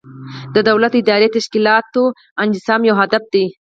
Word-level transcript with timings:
د 0.53 0.55
دولت 0.69 0.91
د 0.95 0.99
اداري 1.01 1.27
تشکیلاتو 1.37 2.03
انسجام 2.43 2.81
یو 2.89 2.95
هدف 3.01 3.23
دی. 3.33 3.45